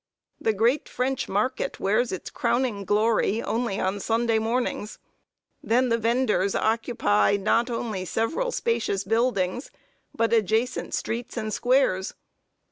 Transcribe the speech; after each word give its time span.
The 0.39 0.51
great 0.51 0.89
French 0.89 1.29
market 1.29 1.79
wears 1.79 2.11
its 2.11 2.31
crowning 2.31 2.85
glory 2.85 3.39
only 3.43 3.79
on 3.79 3.99
Sunday 3.99 4.39
mornings. 4.39 4.97
Then 5.61 5.89
the 5.89 5.97
venders 5.99 6.55
occupy 6.55 7.37
not 7.37 7.69
only 7.69 8.05
several 8.05 8.51
spacious 8.51 9.03
buildings, 9.03 9.69
but 10.11 10.33
adjacent 10.33 10.95
streets 10.95 11.37
and 11.37 11.53
squares. 11.53 12.15